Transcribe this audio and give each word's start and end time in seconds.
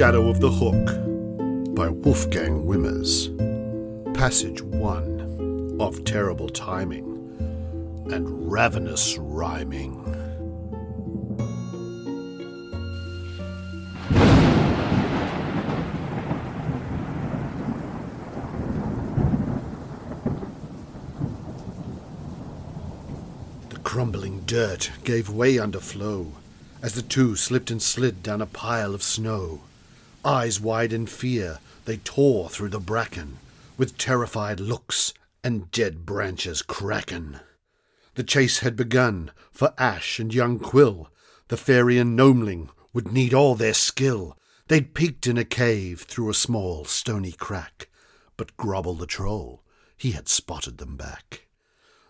Shadow 0.00 0.30
of 0.30 0.40
the 0.40 0.50
Hook 0.50 1.74
by 1.74 1.90
Wolfgang 1.90 2.64
Wimmers. 2.64 3.28
Passage 4.14 4.62
1 4.62 5.76
of 5.78 6.04
Terrible 6.06 6.48
Timing 6.48 7.04
and 8.10 8.50
Ravenous 8.50 9.18
Rhyming. 9.18 10.02
The 23.68 23.78
crumbling 23.82 24.44
dirt 24.46 24.92
gave 25.04 25.28
way 25.28 25.58
under 25.58 25.78
flow 25.78 26.32
as 26.80 26.94
the 26.94 27.02
two 27.02 27.36
slipped 27.36 27.70
and 27.70 27.82
slid 27.82 28.22
down 28.22 28.40
a 28.40 28.46
pile 28.46 28.94
of 28.94 29.02
snow. 29.02 29.60
Eyes 30.24 30.60
wide 30.60 30.92
in 30.92 31.06
fear, 31.06 31.60
they 31.86 31.96
tore 31.96 32.50
through 32.50 32.68
the 32.68 32.78
bracken, 32.78 33.38
with 33.78 33.96
terrified 33.96 34.60
looks 34.60 35.14
and 35.42 35.70
dead 35.70 36.04
branches 36.04 36.60
cracking. 36.60 37.40
The 38.16 38.22
chase 38.22 38.58
had 38.58 38.76
begun 38.76 39.30
for 39.50 39.72
Ash 39.78 40.20
and 40.20 40.34
young 40.34 40.58
Quill. 40.58 41.10
The 41.48 41.56
fairy 41.56 41.96
and 41.96 42.14
gnomeling 42.18 42.68
would 42.92 43.10
need 43.10 43.32
all 43.32 43.54
their 43.54 43.72
skill. 43.72 44.36
They'd 44.68 44.94
peeked 44.94 45.26
in 45.26 45.38
a 45.38 45.44
cave 45.44 46.02
through 46.02 46.28
a 46.28 46.34
small 46.34 46.84
stony 46.84 47.32
crack, 47.32 47.88
but 48.36 48.56
Grubble 48.58 48.94
the 48.94 49.06
troll, 49.06 49.62
he 49.96 50.10
had 50.10 50.28
spotted 50.28 50.76
them 50.76 50.96
back. 50.96 51.46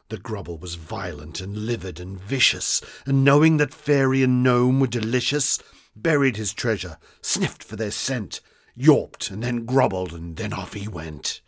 The 0.08 0.18
Grubble 0.18 0.58
was 0.58 0.74
violent 0.74 1.40
and 1.40 1.56
livid 1.66 2.00
and 2.00 2.18
vicious, 2.18 2.82
and 3.06 3.24
knowing 3.24 3.58
that 3.58 3.72
fairy 3.72 4.24
and 4.24 4.42
gnome 4.42 4.80
were 4.80 4.88
delicious, 4.88 5.60
buried 5.96 6.36
his 6.36 6.52
treasure, 6.52 6.98
sniffed 7.20 7.62
for 7.62 7.76
their 7.76 7.90
scent, 7.90 8.40
yawped 8.74 9.30
and 9.30 9.42
then 9.42 9.64
grubbled, 9.66 10.12
and 10.12 10.36
then 10.36 10.52
off 10.52 10.74
he 10.74 10.88
went. 10.88 11.40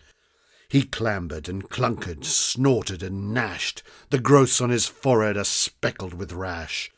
He 0.68 0.84
clambered 0.84 1.48
and 1.48 1.68
clunkered, 1.68 2.24
snorted 2.24 3.02
and 3.02 3.34
gnashed, 3.34 3.82
the 4.10 4.18
gross 4.18 4.60
on 4.60 4.70
his 4.70 4.86
forehead 4.86 5.36
a 5.36 5.44
speckled 5.44 6.14
with 6.14 6.32
rash. 6.32 6.90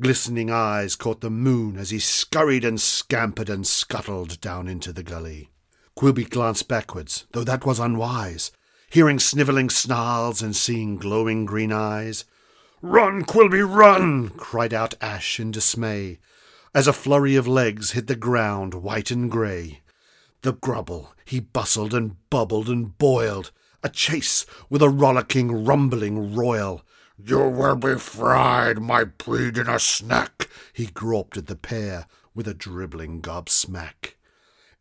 Glistening 0.00 0.50
eyes 0.50 0.96
caught 0.96 1.20
the 1.20 1.30
moon 1.30 1.76
as 1.76 1.90
he 1.90 1.98
scurried 1.98 2.64
and 2.64 2.80
scampered 2.80 3.48
and 3.48 3.66
scuttled 3.66 4.40
down 4.40 4.68
into 4.68 4.92
the 4.92 5.02
gully. 5.02 5.48
Quilby 5.94 6.24
glanced 6.24 6.68
backwards, 6.68 7.26
though 7.32 7.44
that 7.44 7.64
was 7.64 7.78
unwise, 7.78 8.50
hearing 8.90 9.18
snivelling 9.18 9.70
snarls 9.70 10.42
and 10.42 10.54
seeing 10.54 10.96
glowing 10.96 11.44
green 11.46 11.72
eyes. 11.72 12.24
Run, 12.82 13.24
Quilby, 13.24 13.62
run! 13.62 14.30
cried 14.30 14.74
out 14.74 14.94
Ash 15.00 15.38
in 15.38 15.50
dismay, 15.50 16.18
as 16.74 16.86
a 16.86 16.92
flurry 16.92 17.36
of 17.36 17.46
legs 17.46 17.92
hit 17.92 18.06
the 18.06 18.16
ground 18.16 18.74
white 18.74 19.10
and 19.10 19.30
grey. 19.30 19.80
The 20.42 20.54
grubble, 20.54 21.14
he 21.24 21.40
bustled 21.40 21.94
and 21.94 22.16
bubbled 22.30 22.68
and 22.68 22.96
boiled, 22.98 23.50
a 23.82 23.88
chase 23.88 24.46
with 24.70 24.82
a 24.82 24.88
rollicking, 24.88 25.64
rumbling 25.64 26.34
royal. 26.34 26.82
You 27.24 27.48
will 27.48 27.76
be 27.76 27.96
fried, 27.96 28.80
my 28.80 29.04
breed 29.04 29.58
in 29.58 29.68
a 29.68 29.78
snack, 29.78 30.48
he 30.72 30.86
groped 30.86 31.36
at 31.36 31.46
the 31.46 31.56
pair 31.56 32.06
with 32.34 32.48
a 32.48 32.54
dribbling 32.54 33.20
gobsmack. 33.20 34.14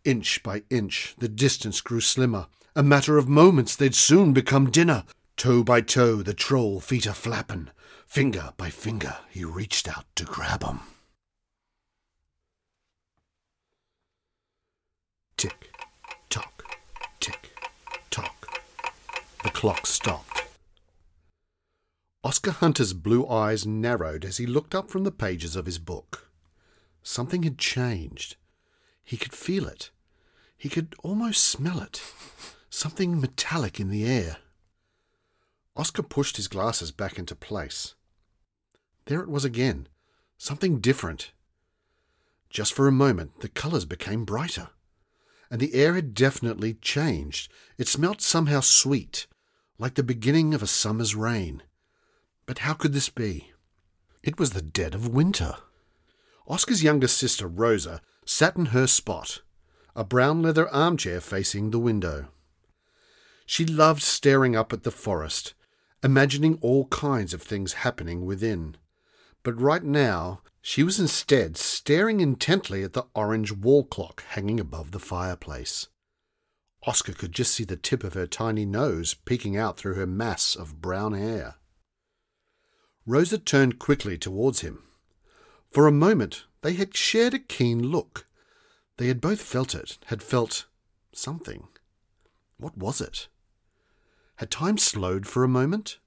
Inch 0.03 0.41
by 0.41 0.63
inch 0.69 1.13
the 1.19 1.27
distance 1.27 1.81
grew 1.81 2.01
slimmer. 2.01 2.47
A 2.75 2.81
matter 2.81 3.17
of 3.17 3.27
moments 3.27 3.75
they'd 3.75 3.93
soon 3.93 4.33
become 4.33 4.71
dinner. 4.71 5.03
Toe 5.35 5.63
by 5.63 5.81
toe 5.81 6.23
the 6.23 6.33
troll 6.33 6.79
feet 6.79 7.05
a 7.05 7.13
flappin'. 7.13 7.69
Finger 8.07 8.53
by 8.57 8.69
finger 8.69 9.17
he 9.29 9.43
reached 9.43 9.87
out 9.87 10.05
to 10.15 10.23
grab 10.23 10.63
'em. 10.63 10.79
Tick, 15.41 15.71
tock, 16.29 16.77
tick, 17.19 17.51
tock. 18.11 18.61
The 19.43 19.49
clock 19.49 19.87
stopped. 19.87 20.43
Oskar 22.23 22.51
Hunter's 22.51 22.93
blue 22.93 23.27
eyes 23.27 23.65
narrowed 23.65 24.23
as 24.23 24.37
he 24.37 24.45
looked 24.45 24.75
up 24.75 24.91
from 24.91 25.03
the 25.03 25.11
pages 25.11 25.55
of 25.55 25.65
his 25.65 25.79
book. 25.79 26.29
Something 27.01 27.41
had 27.41 27.57
changed. 27.57 28.35
He 29.03 29.17
could 29.17 29.33
feel 29.33 29.65
it. 29.65 29.89
He 30.55 30.69
could 30.69 30.93
almost 31.01 31.43
smell 31.43 31.81
it. 31.81 32.03
Something 32.69 33.19
metallic 33.19 33.79
in 33.79 33.89
the 33.89 34.05
air. 34.05 34.37
Oskar 35.75 36.03
pushed 36.03 36.37
his 36.37 36.47
glasses 36.47 36.91
back 36.91 37.17
into 37.17 37.33
place. 37.33 37.95
There 39.05 39.21
it 39.21 39.27
was 39.27 39.43
again. 39.43 39.87
Something 40.37 40.79
different. 40.79 41.31
Just 42.51 42.73
for 42.73 42.87
a 42.87 42.91
moment, 42.91 43.39
the 43.39 43.49
colours 43.49 43.85
became 43.85 44.23
brighter 44.23 44.69
and 45.51 45.59
the 45.59 45.73
air 45.73 45.95
had 45.95 46.13
definitely 46.13 46.75
changed. 46.75 47.51
It 47.77 47.89
smelt 47.89 48.21
somehow 48.21 48.61
sweet, 48.61 49.27
like 49.77 49.95
the 49.95 50.03
beginning 50.03 50.53
of 50.53 50.63
a 50.63 50.67
summer's 50.67 51.13
rain. 51.13 51.61
But 52.45 52.59
how 52.59 52.73
could 52.73 52.93
this 52.93 53.09
be? 53.09 53.51
It 54.23 54.39
was 54.39 54.51
the 54.51 54.61
dead 54.61 54.95
of 54.95 55.09
winter. 55.09 55.57
Oskar's 56.47 56.83
younger 56.83 57.07
sister, 57.07 57.47
Rosa, 57.47 58.01
sat 58.25 58.55
in 58.55 58.67
her 58.67 58.87
spot, 58.87 59.41
a 59.93 60.05
brown 60.05 60.41
leather 60.41 60.69
armchair 60.69 61.19
facing 61.19 61.71
the 61.71 61.79
window. 61.79 62.29
She 63.45 63.65
loved 63.65 64.01
staring 64.01 64.55
up 64.55 64.71
at 64.71 64.83
the 64.83 64.91
forest, 64.91 65.53
imagining 66.01 66.57
all 66.61 66.87
kinds 66.87 67.33
of 67.33 67.41
things 67.41 67.73
happening 67.73 68.25
within. 68.25 68.77
But 69.43 69.59
right 69.59 69.83
now 69.83 70.41
she 70.61 70.83
was 70.83 70.99
instead 70.99 71.57
staring 71.57 72.19
intently 72.19 72.83
at 72.83 72.93
the 72.93 73.05
orange 73.15 73.51
wall 73.51 73.83
clock 73.83 74.23
hanging 74.29 74.59
above 74.59 74.91
the 74.91 74.99
fireplace. 74.99 75.87
Oskar 76.83 77.13
could 77.13 77.31
just 77.31 77.53
see 77.53 77.63
the 77.63 77.75
tip 77.75 78.03
of 78.03 78.13
her 78.13 78.27
tiny 78.27 78.65
nose 78.65 79.13
peeking 79.13 79.57
out 79.57 79.77
through 79.77 79.95
her 79.95 80.07
mass 80.07 80.55
of 80.55 80.81
brown 80.81 81.13
hair. 81.13 81.55
Rosa 83.05 83.37
turned 83.37 83.79
quickly 83.79 84.17
towards 84.17 84.61
him. 84.61 84.83
For 85.71 85.87
a 85.87 85.91
moment 85.91 86.45
they 86.61 86.73
had 86.73 86.95
shared 86.95 87.33
a 87.33 87.39
keen 87.39 87.87
look. 87.87 88.27
They 88.97 89.07
had 89.07 89.21
both 89.21 89.41
felt 89.41 89.73
it, 89.73 89.97
had 90.05 90.21
felt 90.21 90.65
something. 91.11 91.67
What 92.57 92.77
was 92.77 93.01
it? 93.01 93.27
Had 94.35 94.51
time 94.51 94.77
slowed 94.77 95.27
for 95.27 95.43
a 95.43 95.47
moment? 95.47 95.97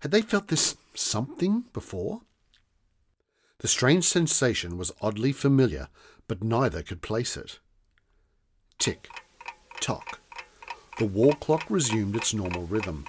Had 0.00 0.10
they 0.10 0.22
felt 0.22 0.48
this 0.48 0.76
something 0.94 1.64
before? 1.72 2.22
The 3.62 3.68
strange 3.68 4.04
sensation 4.04 4.76
was 4.76 4.90
oddly 5.00 5.30
familiar, 5.30 5.86
but 6.26 6.42
neither 6.42 6.82
could 6.82 7.00
place 7.00 7.36
it. 7.36 7.60
Tick, 8.80 9.08
tock. 9.80 10.18
The 10.98 11.06
wall 11.06 11.34
clock 11.34 11.70
resumed 11.70 12.16
its 12.16 12.34
normal 12.34 12.66
rhythm, 12.66 13.06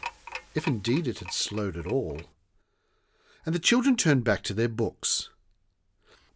if 0.54 0.68
indeed 0.68 1.08
it 1.08 1.18
had 1.18 1.32
slowed 1.32 1.76
at 1.76 1.88
all. 1.88 2.22
And 3.48 3.56
the 3.56 3.60
children 3.60 3.98
turned 3.98 4.24
back 4.24 4.44
to 4.44 4.54
their 4.54 4.70
books. 4.70 5.32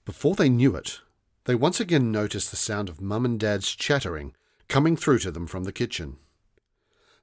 Before 0.04 0.34
they 0.34 0.50
knew 0.50 0.76
it, 0.76 1.02
they 1.46 1.54
once 1.54 1.80
again 1.80 2.12
noticed 2.12 2.50
the 2.50 2.58
sound 2.58 2.90
of 2.90 3.00
Mum 3.00 3.24
and 3.24 3.40
Dad's 3.40 3.76
chattering 3.76 4.34
coming 4.68 4.98
through 4.98 5.20
to 5.20 5.32
them 5.32 5.46
from 5.46 5.64
the 5.64 5.72
kitchen. 5.72 6.18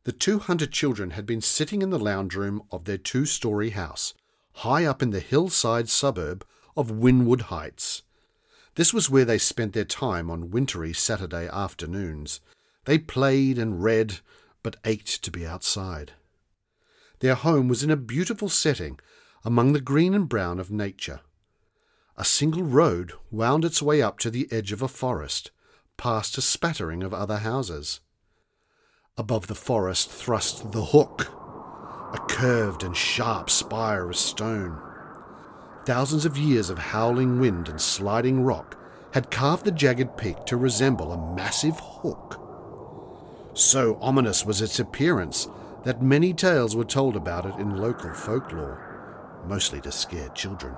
The 0.04 0.12
two 0.12 0.38
hunter 0.38 0.66
children 0.66 1.10
had 1.10 1.26
been 1.26 1.40
sitting 1.40 1.82
in 1.82 1.90
the 1.90 1.98
lounge 1.98 2.36
room 2.36 2.62
of 2.70 2.84
their 2.84 2.98
two 2.98 3.26
story 3.26 3.70
house, 3.70 4.14
high 4.58 4.84
up 4.84 5.02
in 5.02 5.10
the 5.10 5.18
hillside 5.18 5.88
suburb 5.88 6.46
of 6.76 6.90
Winwood 6.90 7.42
Heights. 7.42 8.02
This 8.74 8.92
was 8.92 9.08
where 9.08 9.24
they 9.24 9.38
spent 9.38 9.72
their 9.72 9.84
time 9.84 10.30
on 10.30 10.50
wintry 10.50 10.92
Saturday 10.92 11.48
afternoons. 11.48 12.40
They 12.84 12.98
played 12.98 13.58
and 13.58 13.82
read, 13.82 14.20
but 14.62 14.76
ached 14.84 15.22
to 15.22 15.30
be 15.30 15.46
outside. 15.46 16.12
Their 17.20 17.36
home 17.36 17.68
was 17.68 17.82
in 17.82 17.90
a 17.90 17.96
beautiful 17.96 18.48
setting 18.48 18.98
among 19.44 19.72
the 19.72 19.80
green 19.80 20.14
and 20.14 20.28
brown 20.28 20.58
of 20.58 20.70
nature. 20.70 21.20
A 22.16 22.24
single 22.24 22.62
road 22.62 23.12
wound 23.30 23.64
its 23.64 23.82
way 23.82 24.02
up 24.02 24.18
to 24.20 24.30
the 24.30 24.48
edge 24.50 24.72
of 24.72 24.82
a 24.82 24.88
forest, 24.88 25.50
past 25.96 26.36
a 26.38 26.42
spattering 26.42 27.02
of 27.02 27.14
other 27.14 27.38
houses. 27.38 28.00
Above 29.16 29.46
the 29.46 29.54
forest 29.54 30.10
thrust 30.10 30.72
the 30.72 30.86
hook, 30.86 31.28
a 32.12 32.18
curved 32.28 32.82
and 32.82 32.96
sharp 32.96 33.50
spire 33.50 34.10
of 34.10 34.16
stone. 34.16 34.80
Thousands 35.84 36.24
of 36.24 36.38
years 36.38 36.70
of 36.70 36.78
howling 36.78 37.38
wind 37.38 37.68
and 37.68 37.78
sliding 37.78 38.42
rock 38.42 38.78
had 39.12 39.30
carved 39.30 39.66
the 39.66 39.70
jagged 39.70 40.16
peak 40.16 40.46
to 40.46 40.56
resemble 40.56 41.12
a 41.12 41.36
massive 41.36 41.78
hook. 41.78 42.40
So 43.52 43.98
ominous 44.00 44.46
was 44.46 44.62
its 44.62 44.78
appearance 44.78 45.46
that 45.84 46.02
many 46.02 46.32
tales 46.32 46.74
were 46.74 46.84
told 46.84 47.16
about 47.16 47.44
it 47.44 47.54
in 47.56 47.76
local 47.76 48.14
folklore, 48.14 49.44
mostly 49.46 49.80
to 49.82 49.92
scare 49.92 50.30
children. 50.30 50.74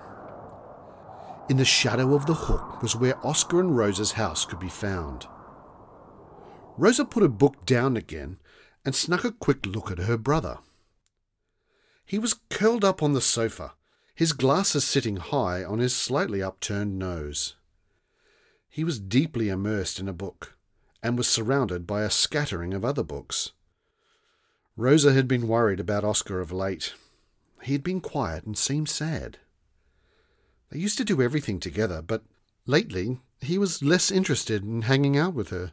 In 1.48 1.56
the 1.56 1.64
shadow 1.64 2.14
of 2.14 2.26
the 2.26 2.34
hook 2.34 2.82
was 2.82 2.96
where 2.96 3.24
Oskar 3.24 3.60
and 3.60 3.76
Rosa's 3.76 4.12
house 4.12 4.44
could 4.44 4.58
be 4.58 4.68
found. 4.68 5.28
Rosa 6.76 7.04
put 7.04 7.22
her 7.22 7.28
book 7.28 7.64
down 7.64 7.96
again 7.96 8.38
and 8.84 8.94
snuck 8.94 9.24
a 9.24 9.30
quick 9.30 9.64
look 9.64 9.90
at 9.90 9.98
her 9.98 10.16
brother. 10.16 10.58
He 12.04 12.18
was 12.18 12.40
curled 12.50 12.84
up 12.84 13.02
on 13.02 13.12
the 13.12 13.20
sofa, 13.20 13.74
his 14.16 14.32
glasses 14.32 14.82
sitting 14.82 15.18
high 15.18 15.62
on 15.62 15.78
his 15.78 15.94
slightly 15.94 16.42
upturned 16.42 16.98
nose. 16.98 17.54
He 18.66 18.82
was 18.82 18.98
deeply 18.98 19.50
immersed 19.50 20.00
in 20.00 20.08
a 20.08 20.14
book 20.14 20.56
and 21.02 21.18
was 21.18 21.28
surrounded 21.28 21.86
by 21.86 22.02
a 22.02 22.10
scattering 22.10 22.72
of 22.72 22.82
other 22.82 23.02
books. 23.02 23.52
Rosa 24.74 25.12
had 25.12 25.28
been 25.28 25.46
worried 25.46 25.80
about 25.80 26.02
Oskar 26.02 26.40
of 26.40 26.50
late. 26.50 26.94
He 27.62 27.72
had 27.72 27.82
been 27.82 28.00
quiet 28.00 28.44
and 28.44 28.56
seemed 28.56 28.88
sad. 28.88 29.36
They 30.70 30.78
used 30.78 30.96
to 30.96 31.04
do 31.04 31.20
everything 31.20 31.60
together, 31.60 32.00
but 32.00 32.24
lately 32.64 33.20
he 33.42 33.58
was 33.58 33.82
less 33.82 34.10
interested 34.10 34.64
in 34.64 34.82
hanging 34.82 35.18
out 35.18 35.34
with 35.34 35.50
her. 35.50 35.72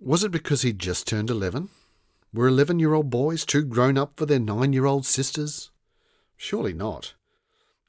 Was 0.00 0.24
it 0.24 0.32
because 0.32 0.62
he'd 0.62 0.80
just 0.80 1.06
turned 1.06 1.30
eleven? 1.30 1.68
Were 2.34 2.48
eleven 2.48 2.80
year 2.80 2.94
old 2.94 3.10
boys 3.10 3.44
too 3.44 3.62
grown 3.62 3.96
up 3.96 4.14
for 4.16 4.26
their 4.26 4.40
nine 4.40 4.72
year 4.72 4.86
old 4.86 5.06
sisters? 5.06 5.70
Surely 6.36 6.72
not. 6.72 7.14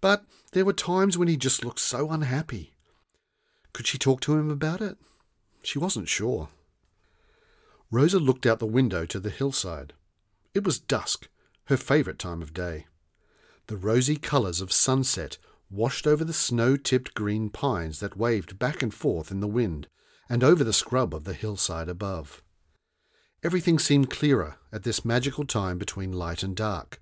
But 0.01 0.25
there 0.51 0.65
were 0.65 0.73
times 0.73 1.17
when 1.17 1.27
he 1.27 1.37
just 1.37 1.63
looked 1.63 1.79
so 1.79 2.09
unhappy. 2.09 2.73
Could 3.71 3.87
she 3.87 3.97
talk 3.97 4.19
to 4.21 4.33
him 4.33 4.49
about 4.49 4.81
it? 4.81 4.97
She 5.63 5.79
wasn't 5.79 6.09
sure. 6.09 6.49
Rosa 7.91 8.19
looked 8.19 8.45
out 8.45 8.59
the 8.59 8.65
window 8.65 9.05
to 9.05 9.19
the 9.19 9.29
hillside. 9.29 9.93
It 10.53 10.63
was 10.63 10.79
dusk, 10.79 11.29
her 11.65 11.77
favourite 11.77 12.19
time 12.19 12.41
of 12.41 12.53
day. 12.53 12.87
The 13.67 13.77
rosy 13.77 14.17
colours 14.17 14.59
of 14.59 14.71
sunset 14.71 15.37
washed 15.69 16.07
over 16.07 16.25
the 16.25 16.33
snow 16.33 16.75
tipped 16.75 17.13
green 17.13 17.49
pines 17.49 17.99
that 17.99 18.17
waved 18.17 18.59
back 18.59 18.81
and 18.81 18.93
forth 18.93 19.31
in 19.31 19.39
the 19.39 19.47
wind, 19.47 19.87
and 20.29 20.43
over 20.43 20.63
the 20.63 20.73
scrub 20.73 21.13
of 21.13 21.23
the 21.23 21.33
hillside 21.33 21.87
above. 21.87 22.41
Everything 23.43 23.79
seemed 23.79 24.09
clearer 24.09 24.57
at 24.71 24.83
this 24.83 25.05
magical 25.05 25.45
time 25.45 25.77
between 25.77 26.11
light 26.11 26.43
and 26.43 26.55
dark. 26.55 27.00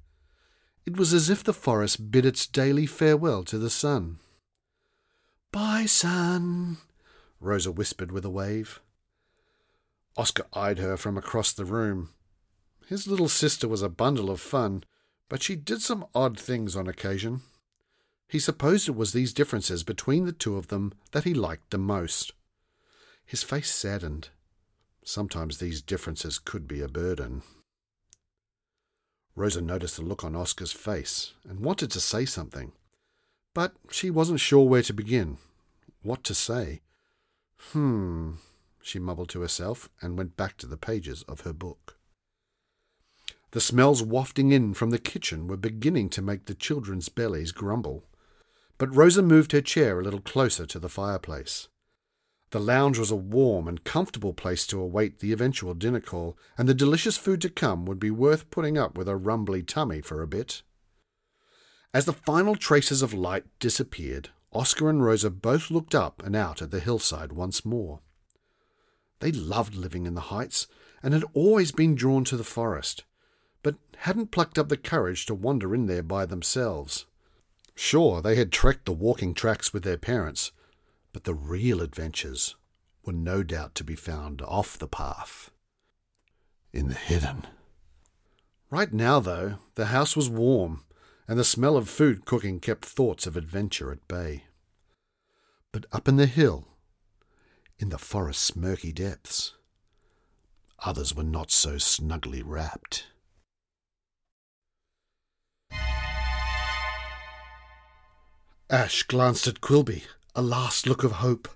It 0.86 0.98
was 0.98 1.14
as 1.14 1.30
if 1.30 1.44
the 1.44 1.54
forest 1.54 2.12
bid 2.12 2.26
its 2.26 2.48
daily 2.48 2.86
farewell 2.86 3.44
to 3.46 3.58
the 3.58 3.70
sun. 3.70 4.20
Bye, 5.52 5.86
sun, 5.86 6.78
Rosa 7.40 7.72
whispered 7.72 8.12
with 8.12 8.26
a 8.26 8.30
wave. 8.30 8.80
Oskar 10.18 10.46
eyed 10.54 10.80
her 10.80 10.98
from 10.98 11.18
across 11.18 11.54
the 11.54 11.66
room. 11.66 12.10
His 12.88 13.08
little 13.08 13.30
sister 13.30 13.68
was 13.68 13.81
a 13.81 13.90
bundle 13.90 14.30
of 14.30 14.42
fun, 14.42 14.84
but 15.30 15.44
she 15.44 15.56
did 15.56 15.81
some 15.81 16.06
odd 16.14 16.40
things 16.40 16.76
on 16.76 16.88
occasion. 16.88 17.42
He 18.28 18.40
supposed 18.40 18.88
it 18.88 18.96
was 18.96 19.14
these 19.14 19.34
differences 19.34 19.84
between 19.84 20.25
the 20.25 20.32
two 20.32 20.56
of 20.56 20.68
them 20.68 20.94
that 21.12 21.24
he 21.24 21.34
liked 21.34 21.72
the 21.72 21.78
most. 21.78 22.34
His 23.25 23.44
face 23.44 23.72
saddened. 23.72 24.30
Sometimes 25.04 25.58
these 25.58 25.82
differences 25.82 26.38
could 26.38 26.68
be 26.68 26.82
a 26.82 26.88
burden. 26.88 27.42
Rosa 29.39 29.62
noticed 29.62 29.95
the 29.95 30.03
look 30.03 30.24
on 30.24 30.36
Oskar's 30.36 30.71
face 30.71 31.33
and 31.47 31.62
wanted 31.62 31.89
to 31.91 32.00
say 32.00 32.25
something, 32.25 32.74
but 33.56 33.74
she 33.89 34.12
wasn't 34.12 34.39
sure 34.39 34.68
where 34.68 34.83
to 34.83 34.94
begin. 34.94 35.38
What 36.03 36.24
to 36.25 36.36
say? 36.36 36.81
Hmm, 37.71 38.33
she 38.81 39.00
mumbled 39.00 39.30
to 39.30 39.41
herself 39.41 39.89
and 40.01 40.18
went 40.18 40.38
back 40.38 40.57
to 40.57 40.68
the 40.68 40.77
pages 40.77 41.24
of 41.24 41.41
her 41.41 41.53
book. 41.53 41.97
The 43.51 43.62
smells 43.62 44.03
wafting 44.03 44.51
in 44.51 44.74
from 44.74 44.91
the 44.91 45.00
kitchen 45.00 45.47
were 45.47 45.57
beginning 45.57 46.09
to 46.09 46.21
make 46.21 46.45
the 46.45 46.53
children's 46.53 47.09
bellies 47.09 47.51
grumble 47.51 48.03
but 48.80 48.95
Rosa 48.95 49.21
moved 49.21 49.51
her 49.51 49.62
chair 49.62 50.00
a 50.00 50.03
little 50.03 50.21
closer 50.21 50.65
to 50.65 50.80
the 50.80 50.89
fireplace. 50.89 51.68
The 52.51 52.60
lounge 52.60 52.98
was 52.98 53.12
a 53.12 53.16
warm 53.16 53.68
and 53.68 53.84
comfortable 53.84 54.34
place 54.34 54.66
to 54.68 54.80
await 54.80 55.19
the 55.19 55.31
eventual 55.31 55.75
dinner 55.75 56.00
call, 56.00 56.38
and 56.57 56.68
the 56.68 56.74
delicious 56.74 57.18
food 57.18 57.42
to 57.42 57.50
come 57.50 57.86
would 57.86 58.00
be 58.00 58.10
worth 58.10 58.50
putting 58.50 58.78
up 58.78 58.98
with 58.98 59.07
a 59.07 59.16
rumbly 59.16 59.62
tummy 59.62 60.01
for 60.01 60.22
a 60.22 60.28
bit. 60.28 60.63
As 61.94 62.06
the 62.06 62.13
final 62.13 62.56
traces 62.56 63.01
of 63.01 63.13
light 63.13 63.46
disappeared, 63.60 64.30
Oskar 64.51 64.90
and 64.90 65.04
Rosa 65.04 65.30
both 65.30 65.69
looked 65.69 65.94
up 65.94 66.24
and 66.25 66.36
out 66.36 66.62
at 66.62 66.72
the 66.72 66.80
hillside 66.80 67.31
once 67.31 67.63
more. 67.63 68.00
They 69.19 69.31
loved 69.31 69.75
living 69.75 70.07
in 70.07 70.16
the 70.16 70.22
heights 70.22 70.68
and 71.04 71.13
had 71.13 71.25
always 71.34 71.72
been 71.72 71.94
drawn 71.94 72.24
to 72.25 72.38
the 72.38 72.44
forest, 72.44 73.04
but 73.62 73.75
hadn't 73.98 74.31
plucked 74.31 74.57
up 74.57 74.69
the 74.69 74.78
courage 74.78 75.25
to 75.28 75.36
wander 75.36 75.75
in 75.75 75.86
there 75.86 76.04
by 76.04 76.25
themselves. 76.25 77.06
Sure, 77.75 78.22
they 78.22 78.36
had 78.36 78.51
trekked 78.51 78.86
the 78.86 78.92
walking 78.92 79.34
tracks 79.34 79.72
with 79.72 79.84
their 79.84 79.98
parents, 79.98 80.51
but 81.12 81.24
the 81.24 81.34
real 81.34 81.82
adventures 81.82 82.56
were 83.04 83.14
no 83.14 83.44
doubt 83.44 83.76
to 83.76 83.84
be 83.84 83.96
found 83.96 84.42
off 84.42 84.78
the 84.78 84.88
path, 84.88 85.52
in 86.72 86.88
the 86.88 86.96
hidden. 86.96 87.48
Right 88.70 88.94
now, 88.94 89.20
though, 89.20 89.56
the 89.76 89.88
house 89.88 90.16
was 90.16 90.30
warm, 90.30 90.84
and 91.28 91.40
the 91.40 91.44
smell 91.44 91.76
of 91.78 91.90
food 91.90 92.26
cooking 92.26 92.60
kept 92.60 92.86
thoughts 92.86 93.26
of 93.26 93.36
adventure 93.36 93.92
at 93.92 94.08
bay. 94.08 94.44
But 95.72 95.86
up 95.92 96.08
in 96.08 96.18
the 96.18 96.26
hill, 96.26 96.68
in 97.80 97.90
the 97.90 97.98
forest's 97.98 98.56
murky 98.56 98.92
depths, 98.92 99.56
others 100.80 101.16
were 101.16 101.24
not 101.24 101.52
so 101.52 101.78
snugly 101.78 102.44
wrapped. 102.44 103.08
Ash 108.70 109.02
glanced 109.04 109.48
at 109.48 109.62
Quilby, 109.62 110.04
a 110.36 110.42
last 110.42 110.88
look 110.88 111.04
of 111.04 111.14
hope. 111.14 111.48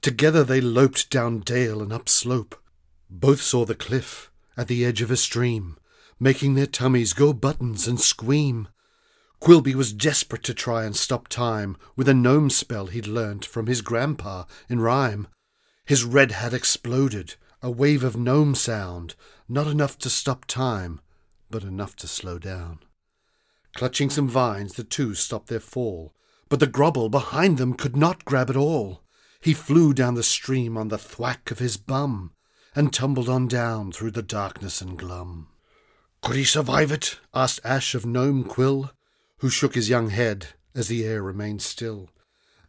Together 0.00 0.44
they 0.44 0.60
loped 0.60 1.10
down 1.10 1.40
dale 1.40 1.82
and 1.82 1.92
up 1.92 2.08
slope. 2.08 2.56
Both 3.10 3.40
saw 3.40 3.64
the 3.64 3.74
cliff 3.74 4.30
at 4.56 4.68
the 4.68 4.84
edge 4.84 5.02
of 5.02 5.10
a 5.10 5.16
stream, 5.16 5.76
making 6.20 6.54
their 6.54 6.66
tummies 6.66 7.12
go 7.12 7.32
buttons 7.32 7.86
and 7.86 8.00
squeam. 8.00 8.68
Quilby 9.40 9.74
was 9.74 9.92
desperate 9.92 10.42
to 10.44 10.54
try 10.54 10.84
and 10.84 10.96
stop 10.96 11.28
time 11.28 11.76
with 11.96 12.08
a 12.08 12.14
gnome 12.14 12.50
spell 12.50 12.86
he'd 12.86 13.06
learnt 13.06 13.44
from 13.44 13.66
his 13.66 13.82
grandpa 13.82 14.44
in 14.68 14.80
rhyme. 14.80 15.28
His 15.84 16.04
red 16.04 16.32
hat 16.32 16.52
exploded, 16.52 17.36
a 17.62 17.70
wave 17.70 18.04
of 18.04 18.16
gnome 18.16 18.54
sound, 18.54 19.14
not 19.48 19.66
enough 19.66 19.96
to 19.98 20.10
stop 20.10 20.44
time, 20.44 21.00
but 21.50 21.62
enough 21.62 21.96
to 21.96 22.08
slow 22.08 22.38
down. 22.38 22.80
Clutching 23.74 24.10
some 24.10 24.28
vines, 24.28 24.74
the 24.74 24.84
two 24.84 25.14
stopped 25.14 25.48
their 25.48 25.60
fall, 25.60 26.12
but 26.48 26.60
the 26.60 26.66
grubble 26.66 27.08
behind 27.08 27.58
them 27.58 27.74
could 27.74 27.96
not 27.96 28.24
grab 28.24 28.50
at 28.50 28.56
all. 28.56 29.02
He 29.40 29.54
flew 29.54 29.92
down 29.94 30.14
the 30.14 30.22
stream 30.22 30.76
on 30.76 30.88
the 30.88 30.98
thwack 30.98 31.50
of 31.50 31.58
his 31.58 31.76
bum, 31.76 32.32
and 32.74 32.92
tumbled 32.92 33.28
on 33.28 33.48
down 33.48 33.92
through 33.92 34.12
the 34.12 34.22
darkness 34.22 34.80
and 34.80 34.98
glum. 34.98 35.48
Could 36.22 36.36
he 36.36 36.44
survive 36.44 36.90
it? 36.90 37.18
asked 37.34 37.60
Ash 37.64 37.94
of 37.94 38.06
Gnome 38.06 38.44
Quill, 38.44 38.90
who 39.38 39.50
shook 39.50 39.74
his 39.74 39.88
young 39.88 40.10
head 40.10 40.48
as 40.74 40.88
the 40.88 41.04
air 41.04 41.22
remained 41.22 41.62
still. 41.62 42.08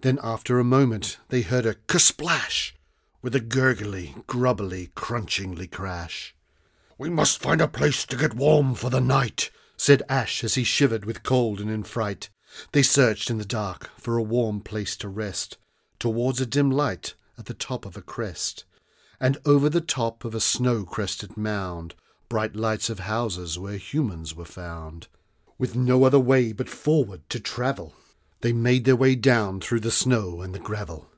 Then 0.01 0.19
after 0.24 0.59
a 0.59 0.63
moment 0.63 1.17
they 1.29 1.41
heard 1.41 1.65
a 1.65 1.75
kersplash, 1.75 2.74
with 3.21 3.36
a 3.36 3.39
gurgly, 3.39 4.15
grubbly, 4.27 4.91
crunchingly 4.95 5.69
crash. 5.69 6.36
We 6.98 7.09
must 7.09 7.41
find 7.41 7.62
a 7.62 7.67
place 7.67 8.05
to 8.05 8.15
get 8.15 8.33
warm 8.33 8.75
for 8.75 8.89
the 8.89 9.01
night, 9.01 9.51
said 9.77 10.03
Ash 10.09 10.43
as 10.43 10.55
he 10.55 10.63
shivered 10.63 11.05
with 11.05 11.24
cold 11.24 11.59
and 11.59 11.69
in 11.69 11.83
fright. 11.83 12.29
They 12.72 12.84
searched 12.84 13.29
in 13.29 13.38
the 13.38 13.46
dark 13.46 13.89
for 13.98 14.18
a 14.18 14.24
warm 14.24 14.62
place 14.62 14.96
to 14.98 15.08
rest, 15.08 15.58
towards 16.00 16.41
a 16.41 16.46
dim 16.46 16.72
light 16.72 17.13
at 17.38 17.46
the 17.46 17.53
top 17.53 17.86
of 17.86 17.96
a 17.96 18.01
crest, 18.01 18.65
and 19.20 19.38
over 19.46 19.70
the 19.70 19.82
top 19.82 20.25
of 20.25 20.34
a 20.34 20.39
snow 20.39 20.84
crested 20.84 21.38
mound, 21.38 21.96
bright 22.27 22.56
lights 22.56 22.89
of 22.89 23.00
houses 23.00 23.60
where 23.60 23.77
humans 23.77 24.36
were 24.36 24.46
found. 24.46 25.08
With 25.58 25.75
no 25.75 26.06
other 26.06 26.20
way 26.20 26.53
but 26.53 26.70
forward 26.70 27.27
to 27.29 27.39
travel, 27.39 27.94
they 28.41 28.53
made 28.53 28.86
their 28.86 28.96
way 28.96 29.15
down 29.15 29.60
through 29.60 29.82
the 29.82 29.91
snow 29.91 30.41
and 30.41 30.56
the 30.56 30.60
gravel. 30.60 31.10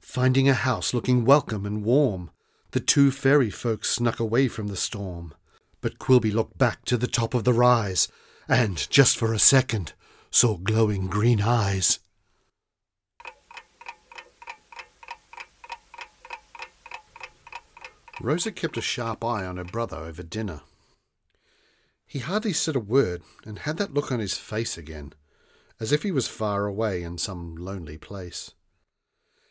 Finding 0.00 0.48
a 0.48 0.54
house 0.54 0.94
looking 0.94 1.24
welcome 1.24 1.66
and 1.66 1.84
warm, 1.84 2.30
the 2.70 2.80
two 2.80 3.10
fairy 3.10 3.50
folk 3.50 3.84
snuck 3.84 4.18
away 4.18 4.48
from 4.48 4.68
the 4.68 4.76
storm. 4.76 5.34
But 5.80 5.98
Quilby 5.98 6.30
looked 6.30 6.56
back 6.56 6.84
to 6.86 6.96
the 6.96 7.06
top 7.06 7.34
of 7.34 7.44
the 7.44 7.52
rise, 7.52 8.08
and, 8.48 8.88
just 8.90 9.18
for 9.18 9.34
a 9.34 9.38
second, 9.38 9.92
saw 10.30 10.56
glowing 10.56 11.06
green 11.06 11.40
eyes. 11.40 12.00
Rosa 18.20 18.50
kept 18.50 18.76
a 18.76 18.82
sharp 18.82 19.24
eye 19.24 19.46
on 19.46 19.56
her 19.58 19.64
brother 19.64 19.96
over 19.96 20.22
dinner. 20.22 20.62
He 22.06 22.18
hardly 22.18 22.52
said 22.52 22.74
a 22.74 22.80
word 22.80 23.22
and 23.44 23.60
had 23.60 23.76
that 23.76 23.94
look 23.94 24.10
on 24.10 24.18
his 24.18 24.36
face 24.36 24.76
again, 24.76 25.12
as 25.78 25.92
if 25.92 26.02
he 26.02 26.10
was 26.10 26.26
far 26.26 26.66
away 26.66 27.02
in 27.02 27.18
some 27.18 27.54
lonely 27.54 27.98
place. 27.98 28.52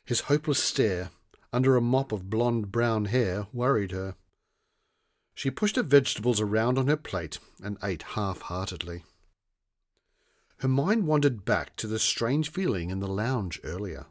His 0.04 0.22
hopeless 0.22 0.62
stare, 0.62 1.12
under 1.54 1.76
a 1.76 1.82
mop 1.82 2.12
of 2.12 2.30
blonde 2.30 2.72
brown 2.72 3.06
hair, 3.06 3.48
worried 3.54 3.92
her. 3.92 4.16
She 5.34 5.52
pushed 5.52 5.76
her 5.76 5.84
vegetables 5.84 6.42
around 6.42 6.78
on 6.78 6.88
her 6.88 6.98
plate 6.98 7.40
and 7.64 7.78
ate 7.84 8.02
half 8.02 8.42
heartedly. 8.42 9.04
Her 10.60 10.68
mind 10.68 11.06
wandered 11.06 11.46
back 11.46 11.76
to 11.76 11.88
the 11.88 12.00
strange 12.00 12.52
feeling 12.52 12.90
in 12.90 13.00
the 13.00 13.08
lounge 13.08 13.60
earlier. 13.64 14.08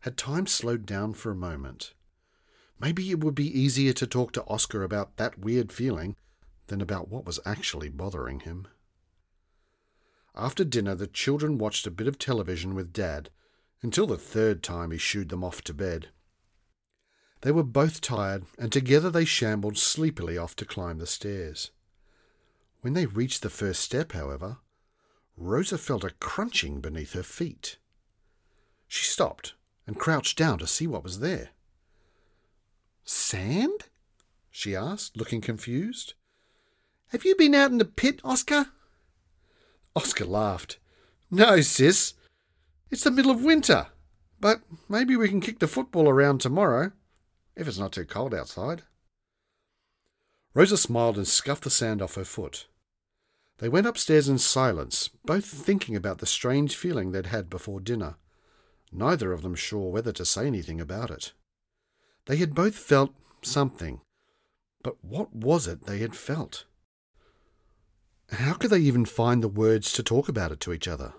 Had 0.00 0.16
time 0.16 0.46
slowed 0.46 0.86
down 0.86 1.14
for 1.14 1.30
a 1.30 1.36
moment? 1.36 1.94
Maybe 2.78 3.10
it 3.10 3.20
would 3.20 3.34
be 3.34 3.58
easier 3.60 3.92
to 3.92 4.06
talk 4.06 4.32
to 4.32 4.44
Oskar 4.44 4.82
about 4.82 5.16
that 5.16 5.38
weird 5.38 5.72
feeling 5.72 6.16
than 6.68 6.80
about 6.80 7.08
what 7.08 7.24
was 7.24 7.40
actually 7.44 7.88
bothering 7.88 8.40
him. 8.40 8.68
After 10.34 10.64
dinner, 10.64 10.94
the 10.94 11.06
children 11.06 11.58
watched 11.58 11.86
a 11.86 11.90
bit 11.90 12.06
of 12.06 12.18
television 12.18 12.74
with 12.74 12.92
Dad, 12.92 13.30
until 13.82 14.06
the 14.06 14.16
third 14.16 14.62
time 14.62 14.92
he 14.92 14.98
shooed 14.98 15.28
them 15.28 15.44
off 15.44 15.62
to 15.62 15.74
bed. 15.74 16.10
They 17.42 17.50
were 17.50 17.64
both 17.64 18.00
tired, 18.00 18.44
and 18.58 18.72
together 18.72 19.10
they 19.10 19.24
shambled 19.24 19.76
sleepily 19.76 20.38
off 20.38 20.54
to 20.56 20.64
climb 20.64 20.98
the 20.98 21.06
stairs. 21.06 21.72
When 22.80 22.94
they 22.94 23.06
reached 23.06 23.42
the 23.42 23.50
first 23.50 23.80
step, 23.80 24.12
however, 24.12 24.58
Rosa 25.36 25.78
felt 25.78 26.04
a 26.04 26.10
crunching 26.10 26.80
beneath 26.80 27.12
her 27.14 27.22
feet. 27.22 27.78
She 28.86 29.04
stopped 29.04 29.54
and 29.86 29.98
crouched 29.98 30.38
down 30.38 30.58
to 30.58 30.66
see 30.66 30.86
what 30.86 31.02
was 31.02 31.20
there. 31.20 31.50
Sand? 33.04 33.88
she 34.50 34.76
asked, 34.76 35.16
looking 35.16 35.40
confused. 35.40 36.14
Have 37.08 37.24
you 37.24 37.34
been 37.34 37.54
out 37.54 37.70
in 37.70 37.78
the 37.78 37.84
pit, 37.84 38.20
Oskar? 38.24 38.66
Oskar 39.96 40.24
laughed. 40.24 40.78
No, 41.30 41.60
sis. 41.60 42.14
It's 42.90 43.04
the 43.04 43.10
middle 43.10 43.30
of 43.30 43.44
winter. 43.44 43.88
But 44.40 44.60
maybe 44.88 45.16
we 45.16 45.28
can 45.28 45.40
kick 45.40 45.58
the 45.58 45.68
football 45.68 46.08
around 46.08 46.40
tomorrow, 46.40 46.92
if 47.56 47.68
it's 47.68 47.78
not 47.78 47.92
too 47.92 48.04
cold 48.04 48.34
outside. 48.34 48.82
Rosa 50.54 50.76
smiled 50.76 51.16
and 51.16 51.26
scuffed 51.26 51.64
the 51.64 51.70
sand 51.70 52.02
off 52.02 52.16
her 52.16 52.24
foot. 52.24 52.66
They 53.62 53.68
went 53.68 53.86
upstairs 53.86 54.28
in 54.28 54.38
silence, 54.38 55.08
both 55.24 55.44
thinking 55.44 55.94
about 55.94 56.18
the 56.18 56.26
strange 56.26 56.74
feeling 56.74 57.12
they'd 57.12 57.26
had 57.26 57.48
before 57.48 57.78
dinner, 57.78 58.16
neither 58.90 59.32
of 59.32 59.42
them 59.42 59.54
sure 59.54 59.88
whether 59.88 60.10
to 60.10 60.24
say 60.24 60.48
anything 60.48 60.80
about 60.80 61.12
it. 61.12 61.32
They 62.26 62.38
had 62.38 62.56
both 62.56 62.74
felt 62.74 63.14
something, 63.40 64.00
but 64.82 65.04
what 65.04 65.32
was 65.32 65.68
it 65.68 65.86
they 65.86 65.98
had 65.98 66.16
felt? 66.16 66.64
How 68.30 68.54
could 68.54 68.70
they 68.70 68.80
even 68.80 69.04
find 69.04 69.44
the 69.44 69.48
words 69.48 69.92
to 69.92 70.02
talk 70.02 70.28
about 70.28 70.50
it 70.50 70.58
to 70.62 70.72
each 70.72 70.88
other? 70.88 71.14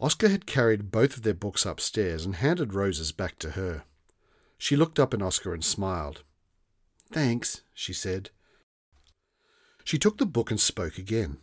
Oskar 0.00 0.28
had 0.28 0.44
carried 0.44 0.90
both 0.90 1.16
of 1.16 1.22
their 1.22 1.34
books 1.34 1.64
upstairs 1.64 2.24
and 2.24 2.34
handed 2.34 2.74
Rosa's 2.74 3.12
back 3.12 3.38
to 3.38 3.52
her. 3.52 3.84
She 4.58 4.74
looked 4.74 4.98
up 4.98 5.14
at 5.14 5.22
Oskar 5.22 5.54
and 5.54 5.64
smiled. 5.64 6.24
Thanks, 7.12 7.62
she 7.72 7.92
said. 7.92 8.30
She 9.86 9.98
took 10.00 10.18
the 10.18 10.26
book 10.26 10.50
and 10.50 10.58
spoke 10.58 10.98
again. 10.98 11.38